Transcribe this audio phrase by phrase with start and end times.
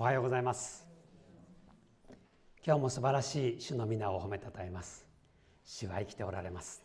[0.00, 0.86] おはようございます。
[2.64, 5.06] 今日も素晴らしい主の皆を褒めたたえます。
[5.62, 6.82] 主は生きておられます、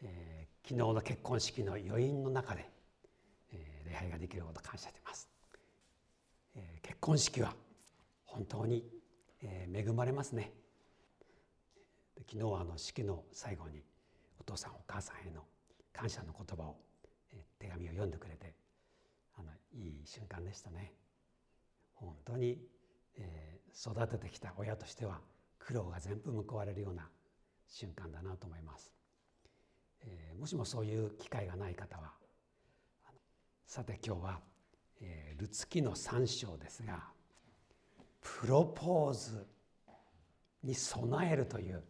[0.00, 2.70] えー、昨日の結婚式の余韻の中で、
[3.52, 5.28] えー、礼拝ができること感謝しています、
[6.54, 7.52] えー、結婚式は
[8.26, 8.84] 本当に、
[9.42, 10.52] えー、恵まれますね。
[12.30, 13.82] 昨日はあの式の最後に
[14.38, 15.42] お父さんお母さんへの
[15.92, 16.76] 感謝の言葉を、
[17.32, 18.54] え、手紙を読んでくれて
[19.36, 20.92] あのいい瞬間でしたね。
[21.94, 22.58] 本当に、
[23.16, 25.20] えー、育ててきた親としては
[25.58, 27.08] 苦労が全部報われるような
[27.68, 28.92] 瞬間だなと思います、
[30.02, 32.12] えー、もしもそういう機会がない方は
[33.66, 34.40] さて今日は、
[35.00, 37.02] えー、ルツキの3章ですが
[38.20, 39.46] プロポーズ
[40.62, 41.82] に備えるという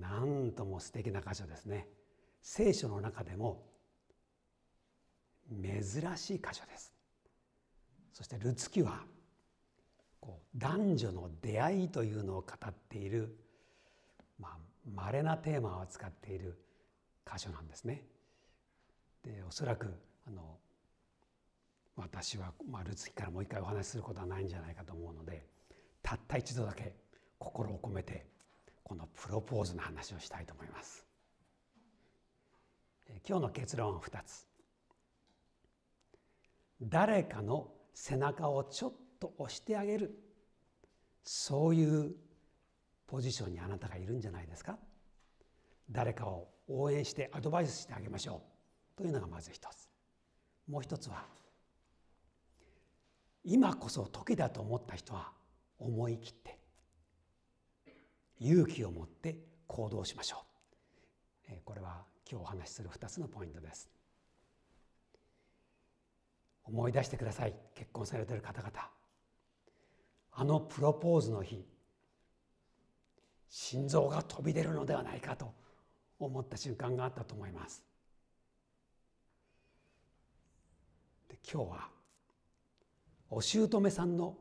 [0.00, 1.88] なんとも素敵な箇所ですね。
[2.40, 3.66] 聖書の中でも
[5.50, 6.93] 珍しい箇所です。
[8.14, 9.00] そしてルツキは
[10.20, 13.36] こう男女の出会いというのを語っている
[14.38, 14.58] まあ
[14.94, 16.56] 稀なテーマを扱っている
[17.26, 18.04] 箇所なんですね。
[19.24, 19.92] でおそらく
[20.26, 20.58] あの
[21.96, 25.46] 私は、まあ、ルツキからもう一回お話しすることはないんじゃないかと思うので
[26.02, 26.92] たった一度だけ
[27.38, 28.26] 心を込めて
[28.84, 31.04] このプロポーズの話をしたいと思います。
[33.26, 34.46] 今日の結論は2つ。
[36.82, 40.18] 誰かの背中をちょっと押してあげる。
[41.22, 42.14] そういう
[43.06, 44.78] ポジションにあなたがいるんじゃないですか。
[45.90, 48.42] 誰かを応援してアドバイスしてあげましょ
[48.96, 48.98] う。
[48.98, 49.88] というのがまず一つ。
[50.68, 51.24] もう一つは
[53.44, 55.32] 今こそ時だと思った人は
[55.78, 56.58] 思い切って
[58.40, 60.44] 勇気を持って行動しましょ
[61.50, 61.52] う。
[61.64, 63.90] これは今日お話しする2つのポイントです。
[66.64, 67.54] 思い出してください。
[67.74, 68.72] 結婚されてる方々。
[70.36, 71.64] あのプロポーズの日
[73.48, 75.54] 心臓が飛び出るのではないかと
[76.18, 77.84] 思った瞬間があったと思います。
[81.28, 81.88] で今日は
[83.30, 84.36] お姑さんの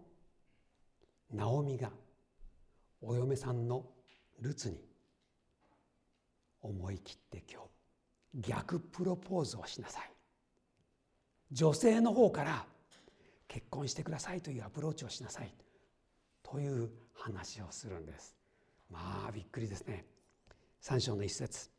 [1.32, 1.92] ナオミが
[3.02, 3.86] お嫁さんの
[4.40, 4.78] ルツに
[6.62, 7.62] 思い切って今
[8.36, 10.13] 日逆プロポーズをしなさい。
[11.54, 12.66] 女性の方から
[13.48, 15.54] 結婚してくださいというアプローチをしなさい。
[16.42, 18.36] という話をするんです。
[18.90, 20.06] まあびっくりですね。
[20.82, 21.70] 三章の一節。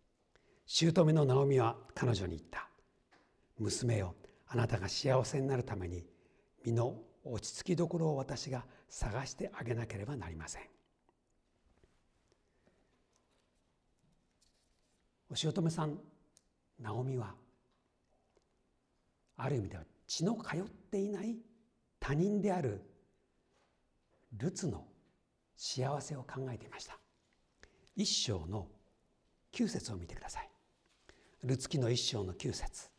[0.66, 2.68] 姑のナオミは彼女に言った。
[3.58, 4.14] 娘よ
[4.46, 6.06] あなたが幸せになるために
[6.64, 10.62] 身の落ち着きどころを私が探してあげなければなりません。
[15.30, 15.98] お姑さん
[16.78, 17.34] ナオミは
[19.36, 21.36] ある意味では血の通っていない
[21.98, 22.82] 他人である
[24.36, 24.86] ルツの
[25.56, 26.98] 幸せを考えていました。
[27.96, 28.68] 一章の
[29.52, 30.50] 9節を見てください。
[31.44, 32.90] ルツ記の一章の9節。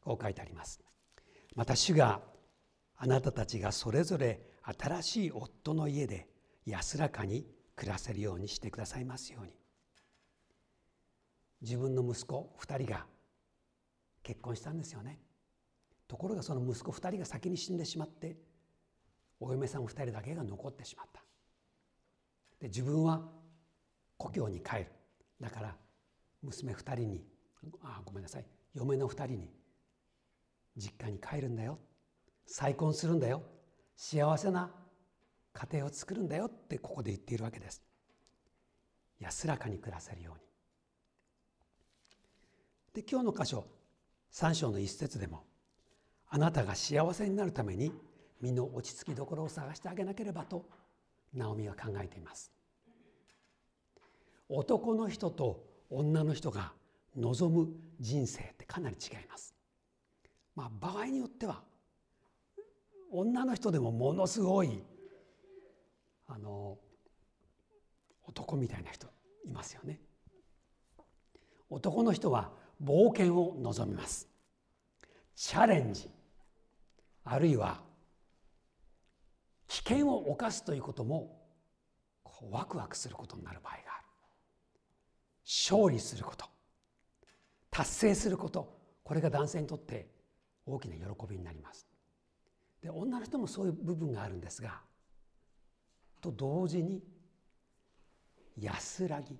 [0.00, 0.80] こう書いてあります。
[1.54, 2.22] また主が
[2.96, 6.28] あなたたちがそれぞれ新しい夫の家で
[6.66, 7.46] 安らかに
[7.76, 9.57] 暮らせるようにしてくださいますように。
[11.60, 13.06] 自分の息子2人が
[14.22, 15.18] 結婚したんですよね。
[16.06, 18.36] ところがその息子2人が先に死んでしまって
[19.40, 21.22] お嫁さん2人だけが残ってしまった。
[22.60, 23.22] で自分は
[24.16, 24.86] 故郷に帰る。
[25.40, 25.76] だから
[26.42, 27.24] 娘2人に
[27.82, 28.46] あごめんなさい。
[28.74, 29.50] 嫁の2人に
[30.76, 31.78] 実家に帰るんだよ。
[32.46, 33.42] 再婚するんだよ。
[33.96, 34.70] 幸せな
[35.52, 37.82] 家庭を作るんだよってここで言っているわけです。
[39.18, 40.47] 安らかに暮らせるように。
[42.98, 43.64] で今日の箇所
[44.32, 45.44] 3章の一節でも
[46.30, 47.92] あなたが幸せになるために
[48.40, 50.68] 身の落ち着きどころを探してあげなければと
[51.32, 52.50] ナオミは考えています。
[54.48, 56.72] 男の人と女の人が
[57.16, 57.68] 望む
[58.00, 59.54] 人生ってかなり違います。
[60.56, 61.62] まあ場合によっては
[63.12, 64.82] 女の人でもものすごい
[66.26, 66.78] あの
[68.24, 69.06] 男みたいな人
[69.44, 70.00] いますよね。
[71.70, 74.28] 男の人は冒険を望みます。
[75.34, 76.10] チャレンジ
[77.24, 77.80] あるいは
[79.66, 81.38] 危険を冒すということも
[82.50, 84.04] ワクワクすることになる場合がある。
[85.44, 86.46] 勝利すること
[87.70, 90.08] 達成することこれが男性にとって
[90.66, 91.86] 大きな喜びになります。
[92.82, 94.80] で女の人もそういう部分があるんですが
[96.20, 97.02] と同時に
[98.56, 99.36] 安らぎ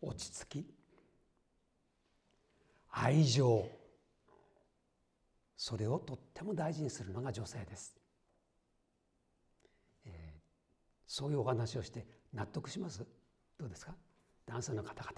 [0.00, 0.81] 落ち着き
[2.92, 3.68] 愛情。
[5.56, 7.94] それをとっても大事にするのが女性です、
[10.04, 10.40] えー、
[11.06, 12.04] そういうお話をして
[12.34, 13.06] 納得します？
[13.58, 13.94] どうですか？
[14.44, 15.12] 男性の方々。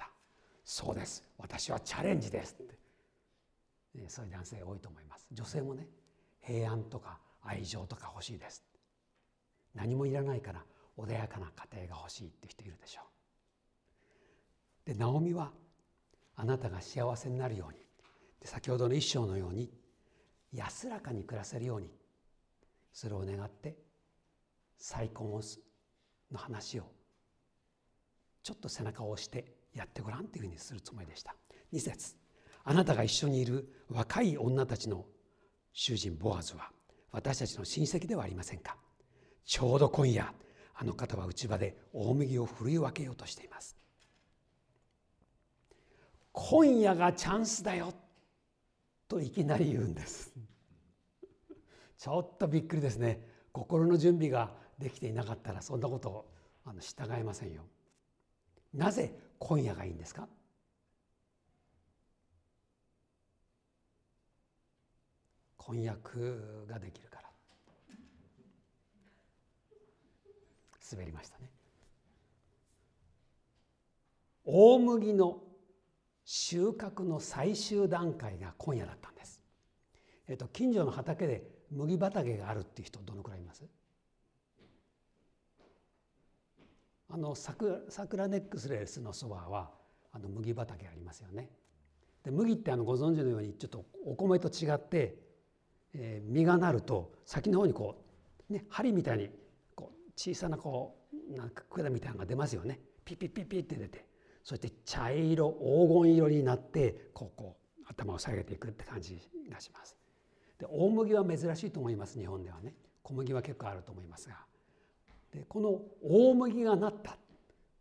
[0.64, 1.24] そうです。
[1.38, 2.78] 私はチャレンジですって、
[3.96, 5.26] え、そういう男性多いと思います。
[5.32, 5.88] 女性もね
[6.42, 8.62] 平安とか愛情とか欲しいです。
[9.74, 10.62] 何もいらないから
[10.98, 13.00] 穏やかな家庭が欲しいって人いるでしょ
[14.84, 14.92] う。
[14.92, 15.50] でナオミは
[16.36, 17.78] あなたが幸せになるように。
[18.40, 19.70] で先ほどの一章のように
[20.52, 21.90] 安らかに暮らせるように
[22.92, 23.76] それを願って
[24.76, 25.40] 再婚を
[26.30, 26.84] の話を
[28.42, 31.34] ちょっと背中を押してやってごらんというふうにするつもりでした。
[31.72, 32.14] 2節
[32.64, 35.04] あなたが一緒にいる若い女たちの
[35.72, 36.70] 主人ボアズは
[37.10, 38.76] 私たちの親戚ではありませんか。
[39.44, 40.32] ちょうど今夜
[40.74, 43.76] あの方は内場で大麦を振るい分けようとしています。
[46.36, 47.94] 今夜がチャンスだよ
[49.06, 50.34] といきなり言うんです。
[51.96, 53.24] ちょっとびっくりですね。
[53.52, 56.26] 心の準備ができていなかったらそんなこと
[56.64, 57.62] あの従えませんよ。
[58.74, 60.26] なぜ今夜がいいんですか？
[65.56, 67.30] 婚約ができるから。
[70.92, 71.48] 滑りましたね。
[74.44, 75.43] 大麦の
[76.24, 79.40] 収穫の最終段階が今夜だったんです。
[80.26, 83.64] えっと、近所の畑で麦畑があるっていう人どのくらいいます？
[87.10, 89.70] あの桜桜ネックスレスのそばは
[90.12, 91.50] あの麦畑ありますよね。
[92.22, 95.18] で麦ってあのご存知のようにちょっとお米と違って、
[95.92, 98.02] えー、実がなると先の方にこ
[98.48, 99.28] う、ね、針みたいに
[99.74, 104.06] こう小さなこうなんか管みたいなのが出ますよねピッピッピッピッって出て
[104.44, 109.18] そして茶色黄金色になってこうこう頭を下げていくって感じ
[109.50, 109.96] がします。
[110.58, 114.36] で大麦は珍しいと思います日本ではね小麦は結構あると思いますが
[115.32, 117.16] でこの大麦がなった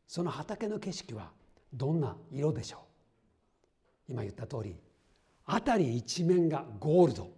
[0.08, 1.32] その畑の景色は
[1.74, 2.78] どんな色でしょ
[4.10, 4.12] う？
[4.12, 4.76] 今言った通り
[5.46, 7.30] 辺り一面がゴールド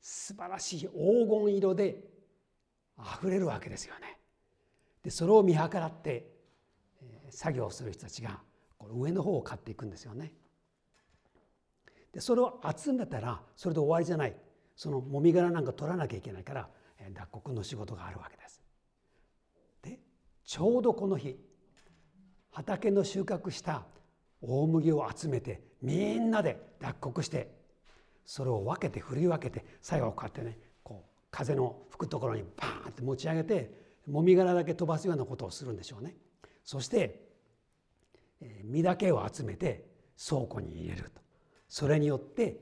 [0.00, 0.88] 素晴らしい黄
[1.46, 2.04] 金色で
[2.96, 4.18] あふれるわけですよね。
[5.02, 6.30] でそれを見計らって、
[7.30, 8.40] 作業する人たちが
[8.78, 10.34] この上の方を買っていくんですよね。
[12.12, 14.36] でそれを集めたらそれで終わりじゃない
[14.76, 16.68] そのもみ殻なんか取らなきゃいけないから、
[17.14, 18.62] 脱穀の仕事があるわけです。
[19.82, 19.98] で
[20.44, 21.36] ちょうどこの日
[22.50, 23.86] 畑の収穫した
[24.42, 27.50] 大麦を集めてみんなで脱穀して
[28.24, 36.16] それを分けて振り分けて最後こうやってねこう風の吹くところにバーンって持ち上げてもみ殻だけ飛ばすようなことをするんでしょうね。
[36.64, 37.28] そして
[38.64, 41.20] 実だけを集めて倉庫に入れると
[41.68, 42.60] それによって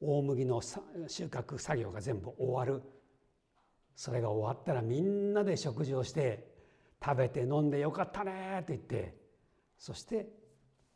[0.00, 2.82] 大麦の収穫作業が全部終わる
[3.96, 6.52] それが終わったらみんなで食事をして
[7.02, 9.14] 食べて飲んでよかったねって言って
[9.78, 10.28] そして、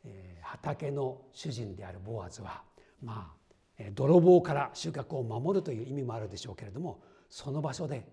[0.03, 2.63] えー、畑の主人であるボアズは
[3.01, 3.33] ま
[3.79, 8.05] あ泥棒から収穫を守るという意味もあるでしょうけれどもその場所で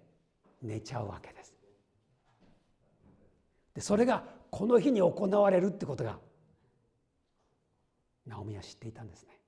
[0.62, 1.56] 寝ちゃうわけです。
[3.76, 6.18] でそれがこの日に行われるってことが
[8.26, 9.38] ナオミは知っていたんですね。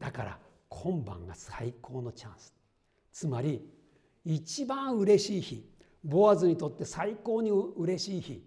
[0.00, 0.38] だから
[0.70, 2.54] 今晩が最高のチャンス。
[3.12, 3.62] つまり
[4.24, 5.70] 一番嬉しい日
[6.02, 8.42] ボアズにとって最高に嬉しい日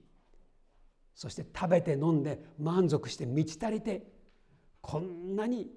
[1.13, 4.07] そして食べて飲んで満足して満ち足りて
[4.81, 5.69] こんなに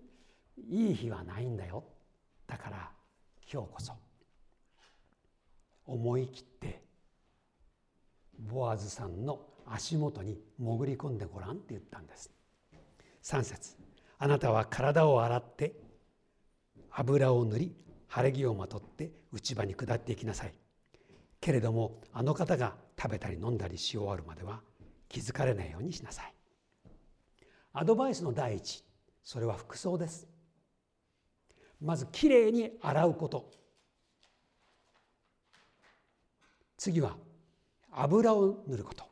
[0.70, 1.84] いい日はないんだよ。
[2.46, 2.90] だから
[3.52, 3.92] 今日こそ
[5.84, 6.85] 思い切って
[8.38, 12.30] ボアズさんの足元に潜り込んでごらんって言ったんです。
[13.22, 13.76] 3節。
[14.18, 15.74] あなたは体を洗って
[16.90, 17.76] 油を塗り
[18.08, 20.54] 晴れ着をまとって内場に下っていきなさい。
[21.40, 24.62] けれどもあの方が食べたり飲んだりし終わるまでは
[25.08, 26.34] 気づかれないようにしなさい。
[27.72, 28.84] アドバイスの第一
[29.22, 30.26] それは服装です。
[31.80, 33.50] まずきれいに洗うこと。
[36.78, 37.16] 次は
[37.96, 39.04] 油を塗ること。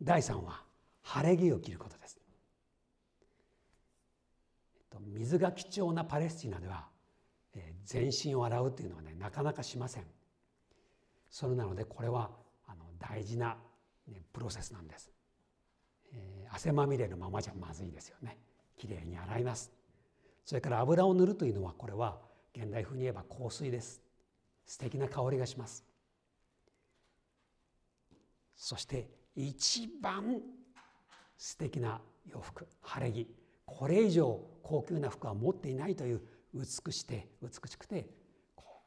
[0.00, 0.62] 第3は
[1.02, 2.18] 晴れ着を着ることです、
[4.74, 6.86] えっと、水が貴重なパレスチナでは、
[7.54, 10.04] えー、全身を洗うというのはねなかなかしません。
[11.30, 12.30] それなのでこれは
[12.66, 13.56] あの大事な、
[14.08, 15.10] ね、プロセスなんです、
[16.12, 18.38] えー、汗まみれのままじゃまずいですよね。
[18.76, 19.72] きれいに洗います。
[20.44, 22.18] それから油を塗るというのはこれは
[22.54, 24.02] 現代風に言えば香水です。
[24.66, 25.91] 素敵な香りがします。
[28.64, 30.40] そして一番
[31.36, 32.00] 素敵な
[32.30, 33.26] 洋服晴れ着。
[33.66, 36.20] これ以上高級な服は持っていないという
[36.54, 38.08] 美しくて美しくて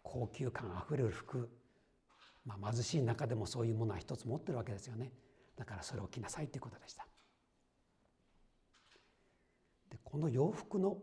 [0.01, 1.49] 高級感あふれる服、
[2.45, 5.11] まあ、貧しい中でもそういうものは一つ持ってるわけですよね。
[5.57, 7.05] だからそれを着なさいということでした。
[9.89, 10.99] でこの洋服の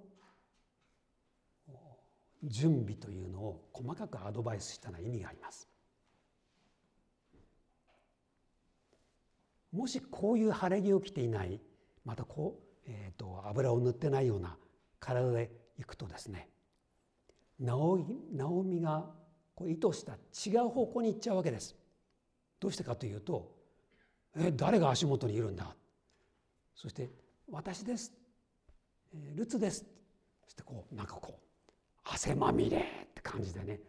[2.42, 5.71] 準備というのを細かくアドバイスしたのは意味があります。
[9.72, 11.60] もしこういう晴れ着を着ていない
[12.04, 14.56] またこう、えーと、油を塗ってないような
[15.00, 16.48] 体でいくとですね
[17.58, 17.96] ナオ
[18.62, 19.10] ミが
[19.54, 21.76] こう意図した違う方向に行っちゃうわけです。
[22.58, 23.54] どうしてかというと
[24.36, 25.76] 「え誰が足元にいるんだ?」
[26.74, 27.10] そして
[27.50, 28.12] 「私です」
[29.14, 29.84] え「ルツです」
[30.44, 31.42] そしてこうなんかこう
[32.04, 32.82] 汗まみれっ
[33.14, 33.80] て感じでね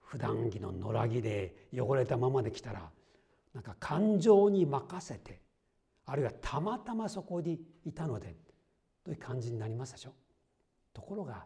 [0.00, 2.90] 普段着の野良着で汚れたままで来たら
[3.54, 5.40] なんか感情に任せて
[6.06, 8.36] あるいはたまたまそこにいたので
[9.04, 10.12] という感じになりますでしょ？
[10.92, 11.44] ところが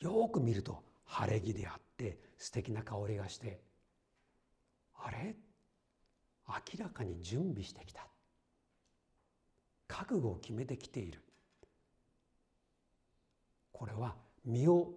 [0.00, 3.60] よく見ると晴れ着であって素敵な香りがして
[4.94, 5.36] あれ？
[6.48, 8.06] 明らかに準備してきた。
[9.88, 11.22] 覚悟を決めてきている。
[13.72, 14.92] これは身を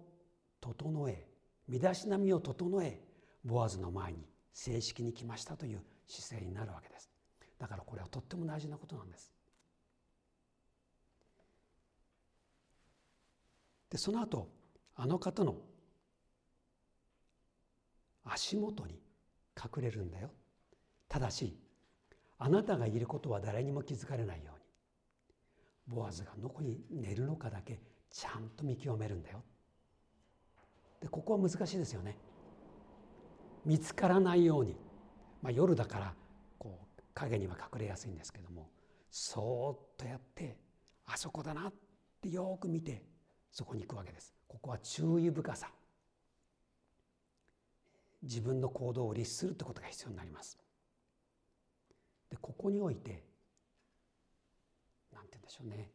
[0.62, 1.28] 整え
[1.68, 3.00] 身だしなみを整え
[3.44, 4.20] ボアズの前に
[4.56, 7.12] 正式に来ましたという姿勢になるわけです。
[7.60, 9.32] だからこれはとっても大事なことなんです。
[13.92, 14.48] でその後
[14.96, 15.58] あの方の
[18.24, 19.00] 足元に
[19.62, 20.32] 隠れるんだよ。
[21.10, 21.60] ただし
[22.38, 25.96] あなたがいることは誰にも気づかれないように。
[25.98, 29.44] ボアズがどこに寝るのかだけちゃんと見極めるんだよ。
[31.02, 32.18] でここは難しいですよね。
[33.66, 34.76] 見つからないように、
[35.42, 36.14] まあ、夜だから
[36.58, 38.70] こう影には隠れやすいんですけども
[39.10, 40.58] そーっとやって
[41.06, 41.74] あそこだなっ
[42.22, 43.04] てよく見て
[43.52, 44.36] そこに行くわけです。
[44.48, 45.70] ここは注意深さ
[48.22, 50.58] 自分の行動を律するってことが必要になります。
[52.30, 53.24] でここにおいて
[55.14, 55.90] 何て言うんでしょうね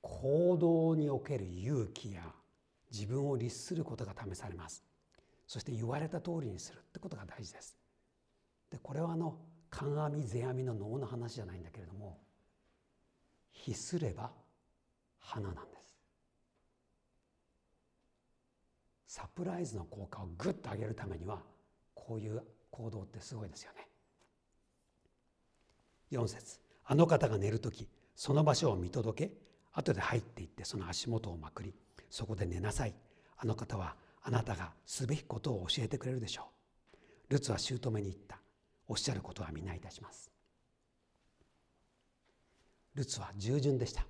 [0.00, 2.22] 行動における勇気や
[2.90, 4.84] 自分を律することが試されます。
[5.52, 7.76] そして言われた通りにするってことが大事です。
[8.70, 9.36] でこれはあの
[9.68, 12.18] 観阿弥世阿弥の能の話じゃないんだけれども
[13.50, 14.30] 秘すれば
[15.18, 15.94] 花なんです。
[19.06, 21.42] サプライズの効果をグッと上げるためには
[21.94, 23.86] こういう行動ってすごいですよね。
[26.12, 29.34] 4節あの方が寝る時その場所を見届け
[29.74, 31.74] 後で入っていってその足元をまくり
[32.08, 32.94] そこで寝なさい
[33.36, 36.48] あの方はあなたがすべきことを教えてくれるでしょ
[37.28, 37.32] う。
[37.32, 38.40] ルツは姑に言った。
[38.88, 40.30] おっしゃることは皆いたします。
[42.94, 44.06] ルツは従順でした。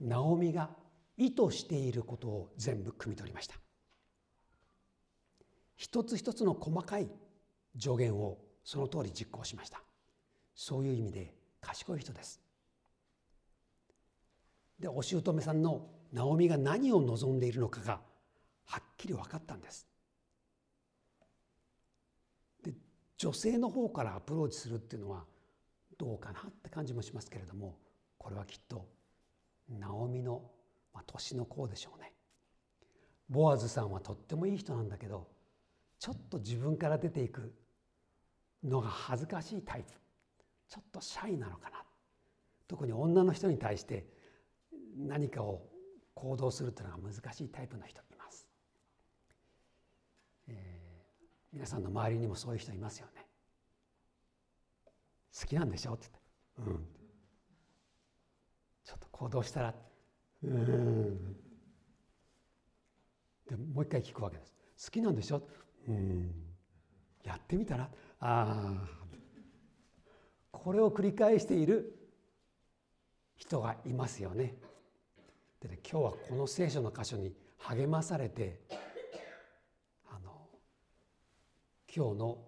[0.00, 0.70] ナオミが
[1.16, 3.56] 意図していることを全部汲み取りました。
[5.76, 7.08] 一つ一つの細かい
[7.78, 9.82] 助言をその通り実行しました。
[10.54, 12.40] そういう意味で賢い人です。
[14.78, 18.00] でお姑さんのナオミが何を望んでいるのかが
[18.64, 19.86] はっきり分かったんです。
[22.64, 22.72] で
[23.16, 25.24] 女性の方からアプローチするっていうのは
[25.98, 27.78] どうかなって感じもしますけれども
[28.16, 28.86] これはきっと
[29.68, 30.42] ナオミの、
[30.94, 32.12] まあ、年の子でしょうね。
[33.28, 35.28] ボアズさんはとってもいい人なんだけど
[35.98, 37.52] ちょっと自分から出ていく
[38.64, 39.92] のが恥ずかしいタイプ
[40.68, 41.82] ちょっとシャイなのかな
[42.66, 44.06] 特に女の人に対して
[44.96, 45.62] 何かを
[46.18, 48.48] 行動するというのが難しいタイプの人います、
[50.48, 53.24] えー、皆さんの周りにもそういう人いますよね。
[55.40, 56.08] 好きなんでしょって
[56.58, 56.74] 言って。
[56.74, 56.86] うん。
[58.84, 59.74] ちょっと行動したら
[60.42, 61.36] うん。
[63.48, 64.56] でもう一回聞くわけです。
[64.86, 65.42] 好きなんでしょ
[65.86, 66.32] うん。
[67.22, 67.88] やってみたらあ
[68.20, 68.88] あ
[70.50, 71.96] これを繰り返している
[73.36, 74.56] 人がいますよね。
[75.60, 78.60] でね今日はこの聖書の箇所に励まされて
[80.08, 80.48] あの
[81.94, 82.44] 今日の語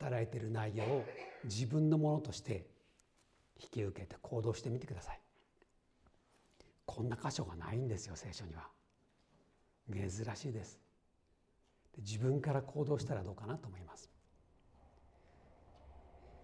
[0.00, 1.04] られている内容を
[1.44, 2.66] 自分のものとして
[3.60, 5.20] 引き受けて行動してみてください。
[6.86, 8.68] こんな箇所がないんですよ聖書には。
[9.92, 10.80] 珍しいです。
[11.94, 14.10] で自分から行動したらどうかなと思います。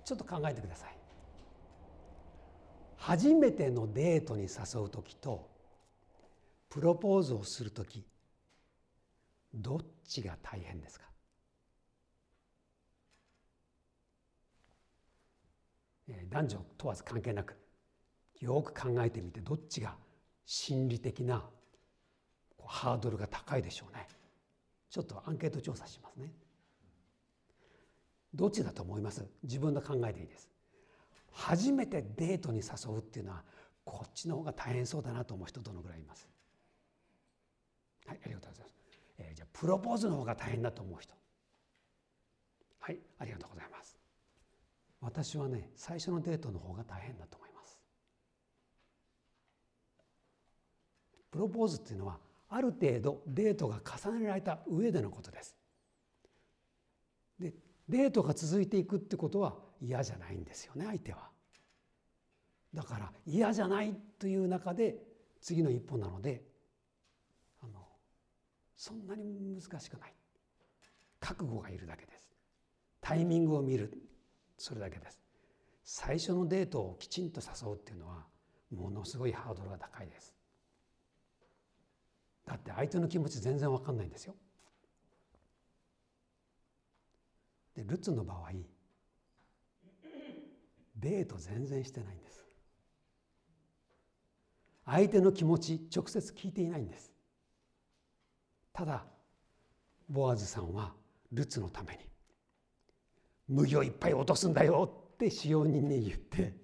[0.04, 0.96] ちょっと考えてください。
[2.96, 5.49] 初めてのデートに誘う時と
[6.70, 8.06] プロポーズをする時
[9.52, 11.06] どっちが大変ですか？
[16.28, 17.56] 男女問わず関係なく
[18.40, 19.96] よく考えてみてどっちが
[20.46, 21.44] 心理的な
[22.64, 24.06] ハードルが高いでしょうね。
[24.90, 26.32] ちょっとアンケート調査しますね。
[28.32, 29.24] どっちだと思います？
[29.42, 30.48] 自分の考えでいいです。
[31.32, 33.42] 初めてデートに誘うっていうのは
[33.84, 36.28] こっちの方が大変そうだなと思う人どのぐらいいます？
[38.10, 38.74] はいありがとうございます、
[39.18, 41.14] えー、じゃあプロポーズの方が大変だと思う人。
[42.80, 43.96] はいありがとうございます。
[45.00, 47.78] 私はね最初のデートの方が大変だと思います。
[51.30, 55.54] プロポーズっていうのはある程度デートが重ねられた上でのことです。
[57.38, 57.54] で
[57.88, 61.28] デートが続いていくってことは嫌じゃないんですよね相手は。
[62.74, 64.98] だから嫌じゃないという中で
[65.40, 66.49] 次の一歩なので
[68.80, 70.14] そんなに難しくない。
[71.20, 72.30] 覚悟がいるだけです。
[73.02, 73.92] タイミングを見る。
[74.56, 75.20] それだけです。
[75.84, 78.24] 最初のデートをきちんと誘うっていうのは
[78.74, 80.34] ものすごいハードルが高いです。
[82.46, 84.34] だって相手の気持ち全然わかんないんですよ。
[87.74, 88.50] でルツの場合
[90.96, 92.46] デート全然してないんです。
[94.86, 97.19] 相手の気持ち直接聞いていないんです。
[98.72, 99.04] ただ
[100.08, 100.92] ボアズさんは
[101.32, 101.98] ルツのために
[103.48, 106.54] 麦をいっぱい落とすんだよって使用人に言って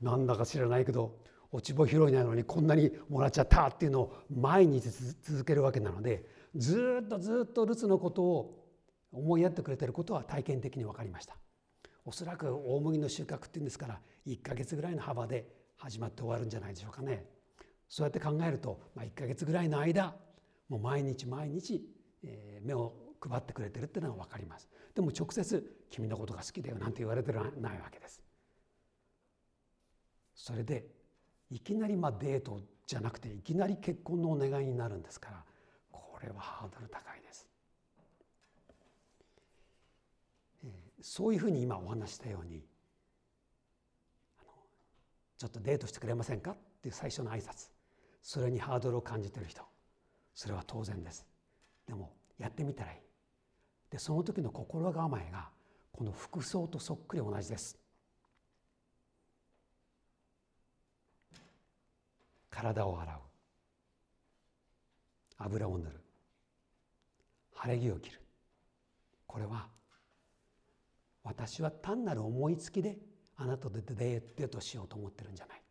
[0.00, 1.18] なんだか知らないけど
[1.50, 4.88] 落ち穂拾いなのにこんなにもらっちゃったっていうのを毎日
[5.22, 6.24] 続けるわけなので
[6.56, 8.62] ずっとずっとルツのことを
[9.12, 11.36] 思いやってくれてることは体験的に分かりました。
[12.04, 17.26] おそらく大麦の収穫っていうんですから1か月ぐらいの幅で始まって終わるんじゃないでしょうかね。
[17.88, 20.16] そうやって考えると、まあ、1か月ぐらいの間
[20.68, 21.86] もう毎日毎日、
[22.22, 24.68] え目を配ってくれてるっていうのは分かります。
[24.94, 28.22] でも直接「君のことが好きだよ」なんて言われてないわけです。
[30.34, 30.88] それで
[31.50, 35.44] いきなりまあデートじゃなくていきなり結婚のお願いになるんですから
[35.90, 37.48] これはハードル高いです。
[41.00, 42.64] そういうふうに今お話したように
[45.36, 46.52] ちょっとデートしてくれませんか？
[46.52, 47.70] っていう最初の挨拶。
[48.22, 49.62] それにハードルを感じてる人。
[50.34, 51.26] それは当然です。
[51.86, 52.98] でもやってみたらいい。
[53.90, 55.48] でその時の心構えが
[55.92, 57.78] この服装とそっくり同じです。
[62.50, 63.18] 体を洗う。
[65.38, 66.00] 油を塗る。
[67.54, 68.20] 晴れ着を着る。
[69.26, 69.68] これは
[71.24, 72.98] 私は単なる思いつきで
[73.36, 75.61] あなたとデートしようと思ってるんじゃない。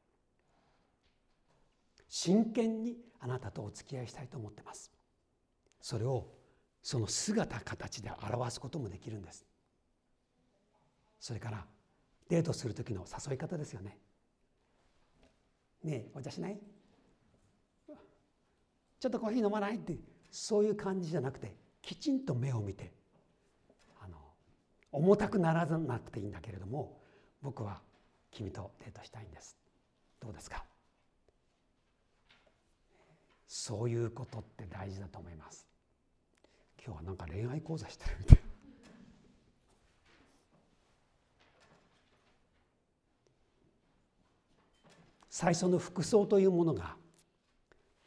[2.14, 4.92] 真剣にあなたとお付き合いしたいと思ってます。
[5.82, 6.28] それを
[6.84, 9.46] その姿形で表すこともできるんです。
[11.22, 11.66] それから
[12.28, 13.98] デートする時の誘い方ですよね。
[15.86, 16.60] ねえお茶しない？
[19.00, 19.78] ちょっとコーヒー飲まない？
[19.78, 19.96] って
[20.32, 22.92] そういう感じじゃなくてきちんと目を見て
[24.02, 24.18] あの
[24.92, 27.00] 重たくならなくていいんだけれども
[27.42, 27.80] 僕は
[28.32, 29.56] 君とデートしたいんです。
[30.20, 30.66] どうですか？
[33.54, 35.68] そういうことって大事だと思います。
[36.82, 38.38] 今日はなんか恋愛講座してるみたい
[45.30, 46.96] 最初の服装というものが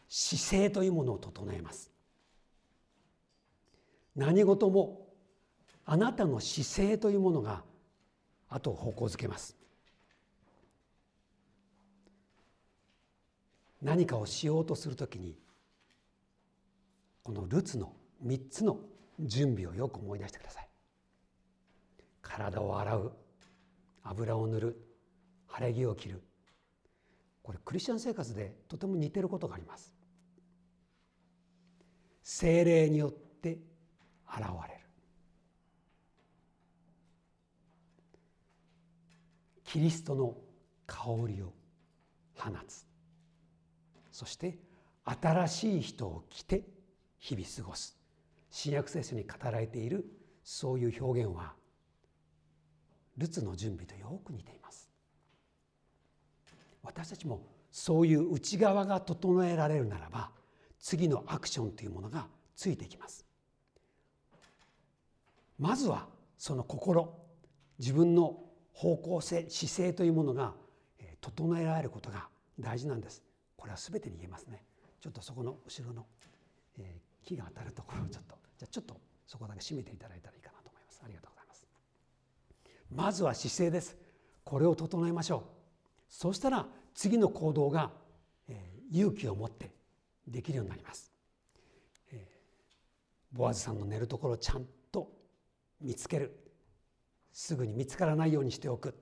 [0.09, 1.93] 姿勢というものを整えます。
[4.17, 5.09] 何事も
[5.85, 7.63] あなたの姿勢というものが
[8.49, 9.55] 後を方向づけます。
[13.85, 15.37] 何かをしようとするときに
[17.23, 17.93] このルツの
[18.27, 18.79] 3つの
[19.21, 20.69] 準備をよく思い出してください。
[22.23, 23.13] 体を洗う
[24.03, 24.87] 油を塗る
[25.47, 26.23] 晴れ着を着る。
[27.43, 29.93] これクリスチャン生活でとても似てることがあります。
[32.23, 33.59] 精霊によって
[34.27, 34.81] 現れる。
[39.65, 40.35] キリストの
[40.87, 41.53] 香りを
[42.35, 42.94] 放つ。
[44.15, 44.57] そして
[45.05, 46.63] 新しい人を着て
[47.19, 47.99] 日々過ごす。
[48.49, 50.07] 新約聖書に語られている
[50.45, 51.55] そういう表現は
[53.17, 54.89] ルツの準備とよく似ています。
[56.85, 60.31] 私たちもそういう内側が整えられるならば
[60.79, 63.27] 次のアクションというものがついてきます。
[65.59, 66.07] まずは
[66.39, 67.19] その心
[67.81, 70.55] 自分の方向性姿勢というものが
[71.21, 72.29] 整えられることが
[72.61, 73.21] 大事なんです。
[73.65, 74.63] これは全てに言えますね。
[75.01, 76.05] ちょっとそこの後ろの、
[76.77, 81.01] えー、木が当たるところをちょっとじゃちょっとそこだけ閉めていただいたらいいかなと思います。
[81.03, 81.67] ありがとうございます。
[82.91, 83.97] まずは姿勢です。
[84.45, 85.43] これを整えましょう。
[86.11, 87.91] そしたら次の行動が、
[88.49, 89.71] えー、勇気を持って
[90.29, 91.11] できるようになります、
[92.13, 95.11] えー、ボアズさんの寝るところをちゃんと
[95.81, 96.39] 見つける。
[97.33, 98.95] すぐに見つからないようにしておく。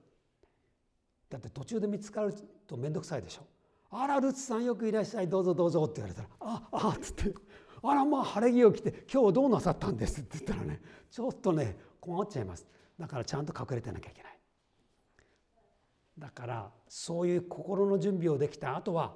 [1.29, 2.33] だって途中で見つかる
[2.65, 3.52] と面倒くさいでしょ。
[3.95, 7.33] あらルツさんよくいらっしゃいどうぞどうぞって言われたら「ああ」っつって
[7.83, 12.67] 「あらまあ晴れ着を着て今日どうなさったんです」って言ったらねちょっとね困っちゃいます。
[12.99, 14.39] だからちゃんと隠れてなきゃいけない。
[16.17, 19.15] だからそういう心の準備をできた後は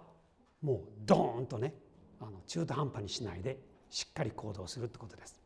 [0.62, 1.74] もうドーンとね
[2.20, 3.60] あの中途半端にしないで
[3.90, 5.40] しっかり行動するってことです。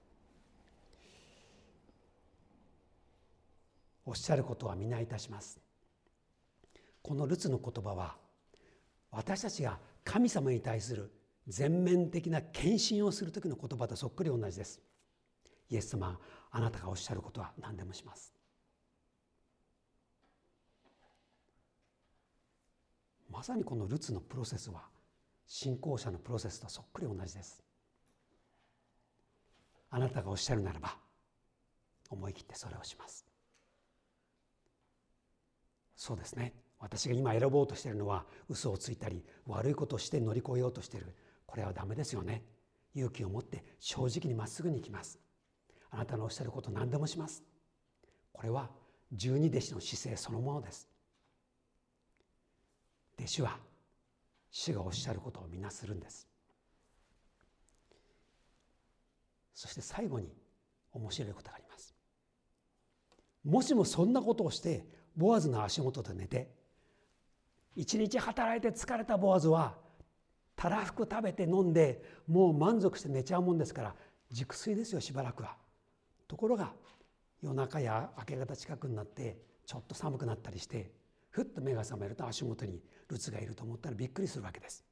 [4.05, 5.59] おっしゃることは皆いたします。
[7.01, 8.17] このルツの言葉は
[9.11, 11.11] 私たちが神様に対する
[11.47, 14.81] 全面的な献身をする時の言葉とそっくり同じです。
[15.69, 16.19] イエス様
[16.51, 18.33] あなたがおっしゃることは何でもします。
[23.29, 24.83] まさにこのルツのプロセスは
[25.47, 27.63] 信仰者のプロセスとそっくり同じです。
[29.89, 30.95] あなたがおっしゃるならば
[32.09, 33.25] 思い切ってそれをします。
[35.95, 36.53] そうですね。
[36.81, 41.15] 私が今選ぼうとしているのは嘘をついたり悪いことをして乗り越えようとしている。
[41.45, 42.43] これはダメですよね。
[42.95, 45.19] 勇気を持って正直にまっすぐに行きます。
[45.91, 47.43] あなたのおっしゃること何でもします。
[48.33, 48.69] これは
[49.11, 50.89] 十二弟子の姿勢そのものです。
[53.19, 53.59] 弟子は
[54.49, 56.27] 主がおっしゃることを皆するんです。
[59.53, 60.33] そして最後に
[60.93, 61.93] 面白いことがあります。
[63.43, 66.60] もしもそんなことをしてボアズの足元で寝て
[67.75, 69.75] 一日働いて疲れたボアズは
[70.55, 73.95] たらふく食べて飲んでもう満足して寝ちゃうもんですから
[74.29, 75.55] 熟睡ですよしばらくは。
[76.27, 76.73] ところが
[77.41, 80.91] 夜中や明け方近くになってちょっと寒くなったりして
[81.29, 84.85] ふっと目が覚めると足元にルツがいると思ったらびっくりするわけです。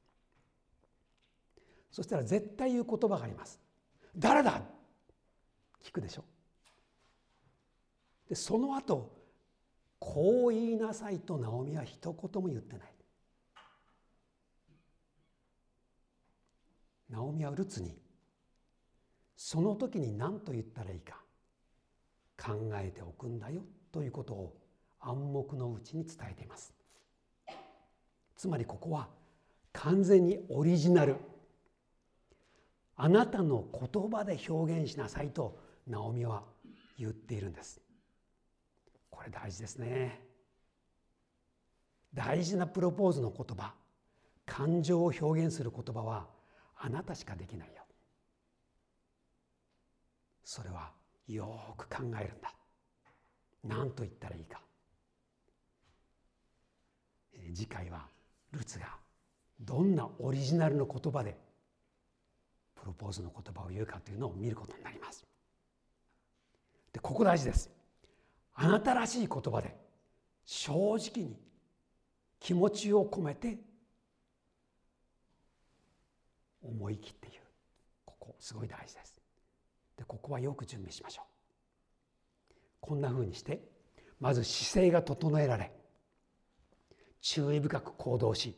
[1.90, 3.60] そしたら絶対言う言葉があります。
[4.16, 4.62] 誰だ？
[5.82, 6.24] 聞くでしょ。
[8.28, 9.19] でその後
[10.00, 12.88] こう言いなさいとナオミは一言も言ってない。
[17.10, 17.96] ナオミはルツに
[19.36, 21.20] その時に何と言ったらいいか
[22.40, 24.56] 考えておくんだよということを
[25.00, 26.72] 暗黙のうちに伝えています。
[28.36, 29.08] つまりここは
[29.72, 31.16] 完全にオリジナル。
[32.96, 36.42] あなたの言葉で表現しなさいとナオミは
[36.98, 37.80] 言っているんです。
[39.20, 40.18] これ大事ですね。
[42.14, 43.74] 大事なプロポーズの言葉
[44.46, 46.26] 感情を表現する言葉は
[46.78, 47.82] あなたしかできないよ。
[50.42, 50.90] それは
[51.28, 52.54] よく考えるんだ。
[53.62, 54.58] 何と言ったらいいか。
[57.52, 58.06] 次回は
[58.52, 58.86] ルツが
[59.60, 61.36] どんなオリジナルの言葉で
[62.74, 65.26] プロポーズの言葉を言うかというのを見ることになります。
[66.94, 67.79] でここ大事です。
[68.54, 69.76] あなたらしい言葉で
[70.44, 71.38] 正直に
[72.38, 73.58] 気持ちを込めて
[76.62, 77.42] 思い切って言う。
[78.04, 79.20] ここすごい大事です。
[79.96, 81.24] でここはよく準備しましょう。
[82.80, 83.62] こんなふうにして
[84.18, 85.72] まず姿勢が整えられ
[87.20, 88.56] 注意深く行動し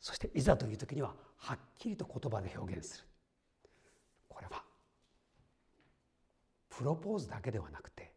[0.00, 3.04] そしていざという時にははっきりと言葉で表現する。
[4.28, 4.62] これは
[6.70, 8.11] プロポーズだけではなくて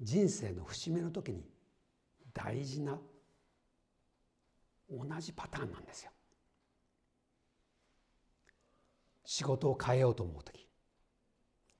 [0.00, 1.44] 人生の節目の時に
[2.32, 2.98] 大事な
[4.90, 6.10] 同じパターンなんですよ。
[9.24, 10.68] 仕事を変えようと思う時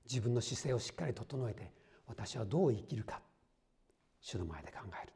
[0.05, 1.71] 自分の姿勢をしっかり整えて
[2.07, 3.21] 私はどう生きるか
[4.19, 5.13] 主の前で考える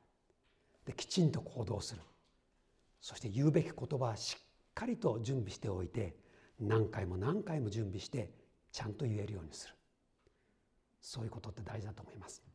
[0.85, 2.01] できちんと行動する
[3.01, 6.15] そして言うべき言葉はしっかりと準備しておいて
[6.59, 8.31] 何回も何回も準備して
[8.71, 9.73] ちゃんと言えるようにする
[11.01, 12.48] そういうことって大事だと思います。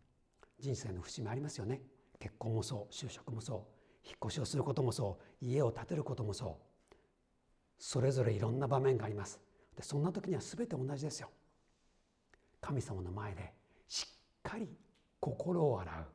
[0.58, 1.82] 人生の節目ありますよね。
[2.18, 6.58] 結婚もそう就職もそう引っ越しをすることもそう家を建てることもそ
[6.90, 6.94] う。
[7.78, 9.40] それぞれいろんな場面があります。
[9.76, 11.30] でそんな時には全て同じですよ。
[12.60, 13.52] 神様の前で
[13.88, 14.06] しっ
[14.42, 14.68] かり
[15.20, 16.06] 心を洗う。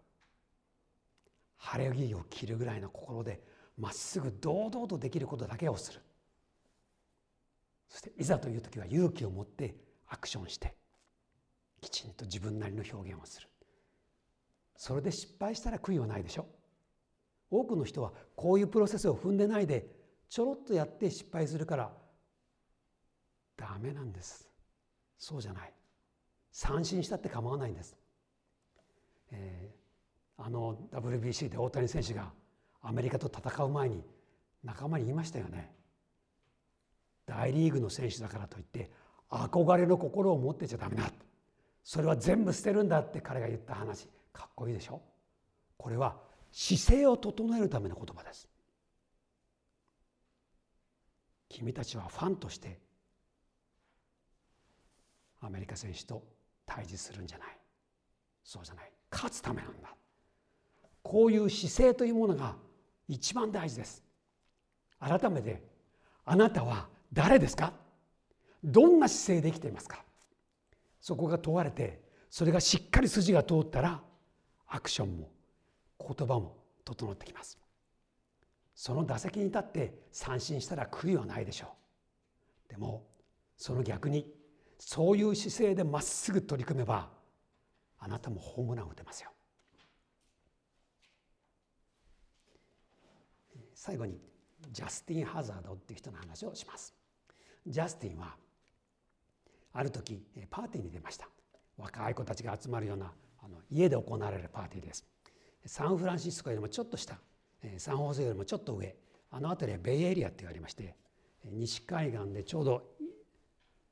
[1.57, 3.41] 晴れ着を着るぐらいの心で
[3.77, 6.01] まっすぐ堂々とできることだけをする。
[7.89, 9.75] そしていざという時は勇気を持って
[10.07, 10.75] アクションして
[11.81, 13.48] きちんと自分なりの表現をする。
[14.79, 16.45] それで失敗したら悔いはないでしょ。
[17.51, 19.85] 多くの人はこういうプロセスを踏んでないで
[20.29, 21.91] ちょろっとやって失敗するから
[23.57, 24.47] ダメなんです。
[25.17, 25.73] そうじゃない。
[26.53, 27.97] 三振したって構わないんです、
[29.31, 29.69] え
[30.37, 32.31] あの WBC で大谷選手が
[32.81, 34.01] アメリカと戦う前に
[34.63, 35.73] 仲間に言いましたよね。
[37.25, 38.89] 大リーグの選手だからといって
[39.29, 41.11] 憧れの心を持ってちゃダメだ。
[41.83, 44.07] それは全部捨てるんだって彼が言った話。
[44.39, 45.01] かっこいいでしょ？
[45.77, 46.15] これは
[46.53, 48.47] 姿勢を整えるための言葉です。
[51.49, 52.79] 君たちはファンとして
[55.41, 56.23] アメリカ選手と
[56.65, 57.47] 対峙するんじゃない。
[58.45, 58.91] そうじゃない。
[59.11, 59.93] 勝つためなんだ。
[61.03, 62.55] こういう姿勢というものが
[63.09, 64.03] 一番大事です。
[64.99, 65.61] 改めて
[66.23, 67.73] あなたは誰ですか？
[68.63, 70.01] どんな姿勢で生きていますか？
[71.01, 74.01] そこが問われてそれがしっかり筋が通ったら
[74.69, 75.31] アクションも
[75.99, 76.55] 言葉も
[76.85, 77.57] 整ってきます。
[78.75, 81.67] その打席に立って三振したら悔いはないでしょ
[82.67, 82.69] う。
[82.69, 83.05] でも
[83.57, 84.31] その逆に
[84.77, 87.09] そういう姿勢でまっすぐ取り組めば
[87.97, 89.31] あなたもホームラン打てますよ。
[93.73, 94.21] 最後に
[94.71, 96.93] ジャスティン・ハザードっていう人の話をします。
[97.65, 98.35] ジャスティンは
[99.73, 101.27] ある時パーティーに出ました。
[101.77, 103.11] 若い子たちが集まるような
[103.43, 105.05] あの家で行われるパーティーです
[105.65, 107.17] サンフランシスコよりもちょっと下
[107.77, 108.95] サンホーセよりもちょっと上
[109.31, 110.95] あの辺りはベイエリアって言われまして
[111.45, 112.83] 西海岸でちょうど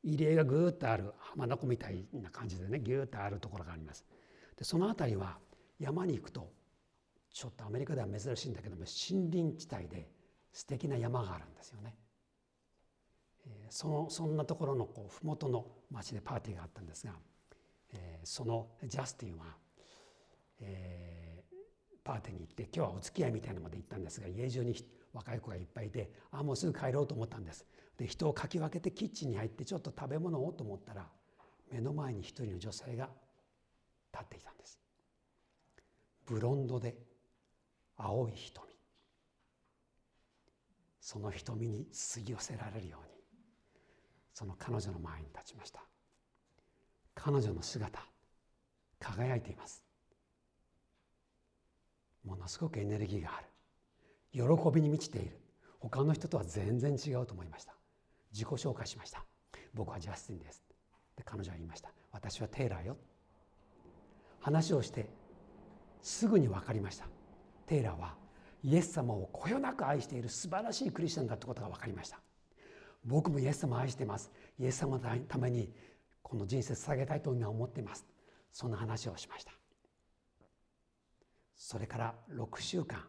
[0.04, 4.06] 入り江がぐーっとある浜名湖みたいな感じでねぎゅーっとあるところがあります
[4.58, 5.38] でその辺りは
[5.80, 6.50] 山に行くと
[7.34, 10.10] ちょっとアメリカでは珍しいんだけども森林地帯で
[10.52, 11.96] 素敵な山があるんですよね。
[13.70, 17.14] そのそんなところのこう麓の町でパーティーがあったんですが、
[17.94, 19.46] え、そのジャスティンは、
[20.60, 21.56] えー、
[22.04, 24.76] パーティーに行って今日はお付き合いみたいなのまで行ったんですが家中に
[25.14, 27.66] 若い子がいっぱいいてあもうすぐ帰ろうと思ったんです。
[27.98, 31.08] で人をかき分けてキッチンに入ってちょっと食べ物をと思ったら
[31.72, 33.10] 目の前に一人の女性が
[34.14, 34.80] 立っていたんです。
[36.26, 36.96] ブロンドで
[37.98, 38.66] 青い瞳。
[41.02, 43.18] その瞳に吸い寄せられるように
[44.34, 45.82] その彼女の前に立ちました。
[47.18, 48.00] 彼女の姿
[49.00, 49.84] 輝いています。
[52.24, 53.48] ものすごくエネルギーがある。
[54.32, 55.40] 喜びに満ちている。
[55.80, 57.74] 他の人とは全然違うと思いました。
[58.32, 59.26] 自己紹介しました。
[59.74, 60.64] 僕はジャスティンです。
[61.16, 61.92] で彼女は言いました。
[62.12, 62.98] 私はテイラーよ。
[64.40, 65.10] 話をして
[66.02, 67.06] すぐに分かりました。
[67.66, 68.16] テイラーは
[68.64, 72.20] イエス様をこよなく愛している素晴らしいクリスチャンだってことが分かりました。
[73.06, 74.32] 僕もイエス様を愛しています。
[74.60, 75.72] イエス様のために
[76.28, 78.06] この人生捧げたいと今思っています。
[78.52, 79.54] そんな話をしました。
[81.56, 83.02] それから6週間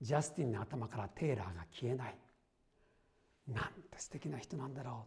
[0.00, 2.16] ジャスティンの頭からテイラーが消えない。
[3.48, 5.04] なんて素敵な人なんだろ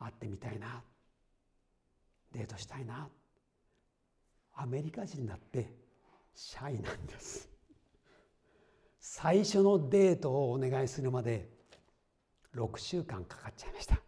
[0.00, 0.04] う。
[0.04, 0.82] 会ってみたいな。
[2.32, 3.06] デートしたいな。
[4.54, 5.70] アメリカ人だって
[6.34, 7.50] シャイなんです。
[8.98, 11.50] 最初のデートをお願いするまで
[12.54, 14.05] 6週間かかっちゃいました。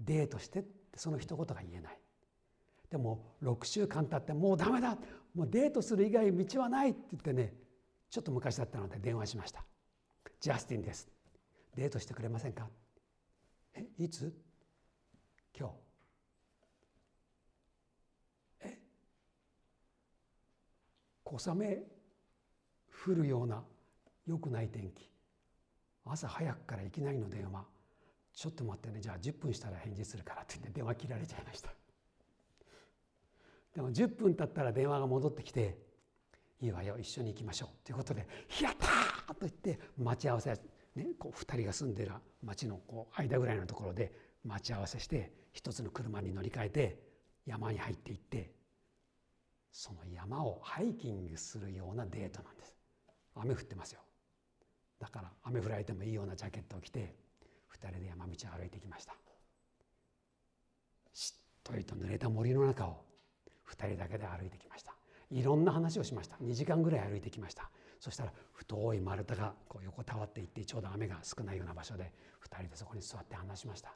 [0.00, 1.98] デートしてってその一言が言えない。
[2.90, 4.98] でも6週間経ってもうダメだ。
[5.34, 7.54] もうデートする以外道はないって言ってね
[8.10, 9.64] ちょっと昔だったので電話しました。
[10.40, 11.08] ジャスティンです。
[11.76, 12.68] デートしてくれませんか？
[13.74, 14.34] えいつ？
[15.56, 15.74] 今日。
[18.62, 18.78] え？
[21.22, 21.84] 小雨
[23.06, 23.62] 降るような
[24.26, 25.08] 良くない天気。
[26.04, 27.64] 朝早くからいきなりの電話。
[28.40, 29.02] ちょっと待ってね。
[29.02, 31.68] じゃあ10分したら返事するからって言って電話切られちゃいました。
[33.74, 35.76] でも10分経ったら電話が戻ってきて
[36.58, 38.26] 「いいわよ一緒に行きましょう」ということで
[38.62, 38.86] 「やった!」
[39.34, 40.58] と言って待ち合わせ、
[40.94, 44.10] ね、こう2人が住んでる町のこう間ぐらいのところで
[44.42, 47.02] 待ち合わせして一つの車に乗り換えて
[47.44, 48.54] 山に入っていって
[49.70, 52.74] その山をハイキングするようなデートなんです。
[53.34, 54.00] 雨降ってますよ。
[54.98, 57.14] だから雨降られてもいいようなジャケットを着て
[57.88, 59.14] 人で山道を歩いてきました。
[61.12, 63.04] しっとりと濡れた森の中を
[63.68, 64.94] 2人だけで歩いてきました。
[65.30, 66.36] いろんな話をしました。
[66.36, 67.70] 2時間ぐらい歩いてきました。
[68.00, 72.12] そしたら太い丸太がこう横たわっていってちょうど雨が少ないような場所で
[72.42, 73.94] 2人でそこに座って話しました。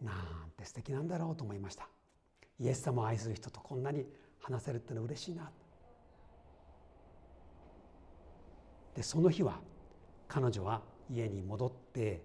[0.00, 1.88] なんて素敵なんだろうと思いました。
[2.60, 4.06] イエス様を愛する人とこんなに
[4.40, 5.50] 話せるってのは嬉しいな。
[8.94, 9.60] でその日は
[10.28, 12.22] 彼女は家に戻って、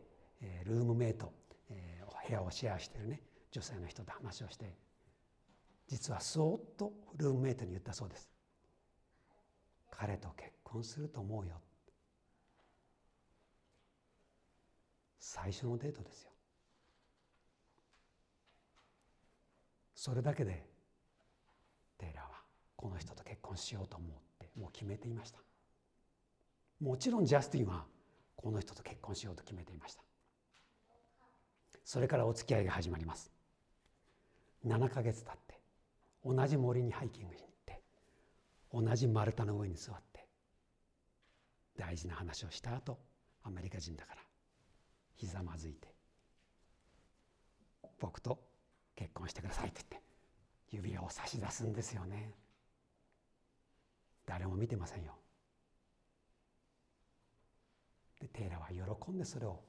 [0.66, 1.32] ルームメイト、
[1.70, 4.74] え部屋をシェアしてるね女性の人と話をして
[5.88, 8.30] 実はそーっとルームメイトに言ったそうです。
[9.92, 11.62] 彼と結婚すると思うよ。
[15.20, 16.32] 最初のデートですよ。
[19.94, 20.66] それだけで
[21.98, 22.32] テイラーは
[22.76, 25.40] この人と結婚しようと思ってもう決めていました。
[26.82, 27.86] もちろんジャスティンは
[28.44, 30.04] この人と結婚しようと決めていました。
[31.86, 33.32] それからお付き合いが始まります。
[34.68, 35.62] 7ヶ月経って
[36.26, 37.82] 同じ森にハイキングに行って
[38.74, 40.26] 同じ丸太の上に座って
[41.78, 43.00] 大事な話をした後
[43.44, 44.22] アメリカ人だから
[45.16, 45.88] ひざまずいて
[48.00, 48.40] 僕と
[48.96, 50.08] 結婚してくださいって言って
[50.72, 52.34] 指輪を差し出すんですよね。
[54.26, 55.14] 誰も見てませんよ。
[58.24, 59.60] でテイラは喜んでそれを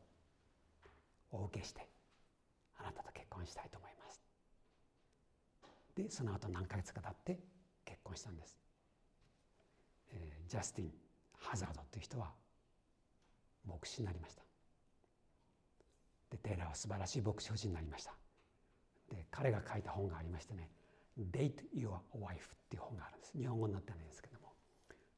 [1.33, 1.88] お受けして
[2.79, 4.23] あなたと結婚したいと思います。
[5.97, 7.43] でその後何ヶ月か経って
[7.85, 8.59] 結婚したんです、
[10.12, 10.93] えー、ジャスティン・
[11.37, 12.33] ハザードという人は
[13.67, 14.43] 牧師になりました。
[16.31, 18.14] でテイラーは素晴らしい牧師夫人になりました。
[19.11, 20.71] で彼が書いた本がありましてね
[21.19, 23.37] 「Date Your Wife」っていう本があるんです。
[23.37, 24.55] 日本語になってないんですけども。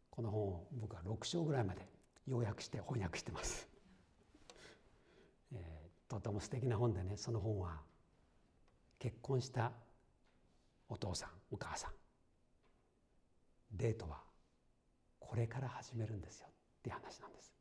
[0.08, 1.86] この本を僕は6章ぐらいまで
[2.26, 3.68] 要約して翻訳してます、
[5.52, 7.80] えー、とても素敵な本でねその本は
[8.98, 9.72] 結婚した
[10.88, 11.90] お父さんお母さん。
[13.72, 14.20] デートは
[15.18, 16.46] これから始めるんですよ。
[16.48, 17.54] っていう話なんです。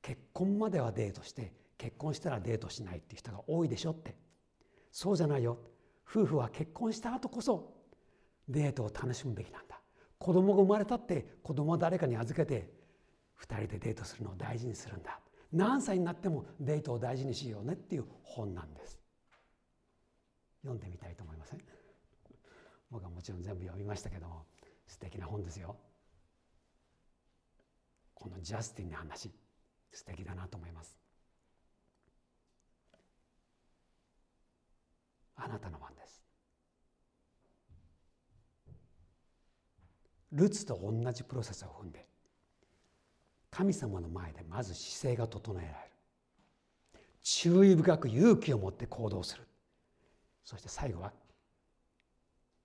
[0.00, 3.90] 結婚まではデートして結婚したらデートしないっていう人が多いでしょ。
[3.90, 4.16] って。
[4.90, 5.58] そうじゃないよ。
[6.08, 7.72] 夫婦は結婚した後こそ
[8.48, 9.80] デートを楽しむべきなんだ。
[10.18, 12.70] 子供が生まれたって子供は誰かに預けて
[13.42, 15.18] 2人でデートするのを大事にするんだ。
[15.52, 18.98] 何歳になってもデートを大事にしようねっていう本なんです。
[20.62, 21.60] 読んでみたいと思いません？
[22.90, 24.46] 僕はもちろん全部読みましたけども
[24.86, 25.76] 素敵な本ですよ。
[28.14, 29.32] このジャスティンの話
[29.92, 30.96] 素敵だなと思います。
[35.34, 36.22] あなたの番です。
[40.30, 42.06] ルツと同じプロセスを踏んで
[43.52, 47.00] 神様の前でまず姿勢が整えられる。
[47.22, 49.42] 注意深く勇気を持って行動する。
[50.42, 51.12] そして最後は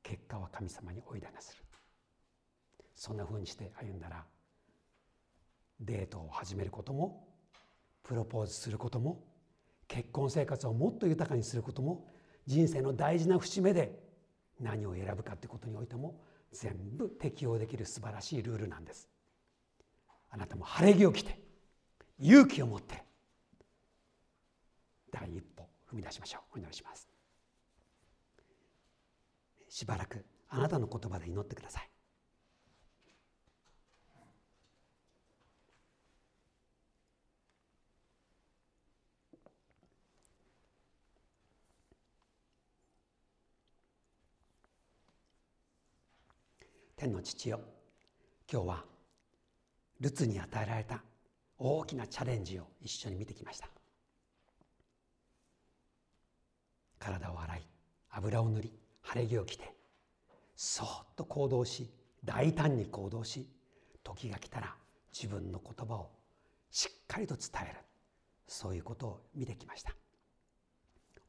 [0.01, 1.63] 結果は神様においだなする。
[2.95, 4.23] そんなふうにして歩んだら
[5.81, 7.27] デートを始めることも
[8.01, 9.23] プロポーズすることも
[9.87, 12.07] 結婚生活をもっと豊かにすることも
[12.45, 13.99] 人生の大事な節目で
[14.59, 16.19] 何を選ぶかということにおいても
[16.51, 19.09] 全部適用できる素晴らしいルールなんです。
[20.37, 21.39] あなたも晴れ着を着て
[22.19, 23.03] 勇気を持って
[25.11, 26.57] 第一歩踏み出しましょう。
[26.57, 27.07] お祈りします。
[29.67, 31.89] しばらくあなたの言葉で祈ってください。
[46.95, 47.59] 天の父よ
[48.51, 48.96] 今日は
[49.99, 51.03] ルツに与えられた
[51.57, 53.69] 大きなチャレンジを一緒に見てきました。
[56.99, 57.67] 体を洗い
[58.09, 59.73] 油を塗り晴れ着を着て
[60.55, 61.89] そっと行動し
[62.25, 63.47] 大胆に行動し
[64.03, 64.75] 時が来たら
[65.13, 66.11] 自分の言葉を
[66.71, 67.79] しっかりと伝える。
[68.47, 69.93] そういうことを見てきました。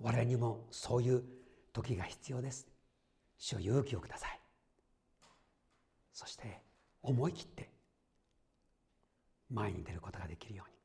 [0.00, 1.24] 我々にもそういう
[1.72, 2.68] 時が必要です。
[3.38, 4.40] 主を勇気をください。
[6.12, 6.62] そして
[7.02, 7.70] 思い切って
[9.50, 10.76] 前に出ることができるように。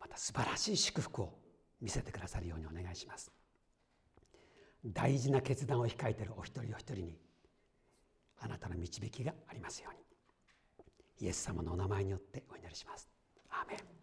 [0.00, 1.38] また素晴らしい祝福を
[1.80, 3.30] 見せてくださるようにお願いします。
[4.84, 7.18] 大事な決断を控えているお一人お一人に
[8.38, 11.26] あなたの導きがありますように。
[11.26, 13.08] イエス様のお名前によってお祈りします。
[13.50, 13.99] アーメン。